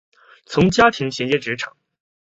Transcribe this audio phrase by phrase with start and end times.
[0.47, 1.77] 从家庭衔接职场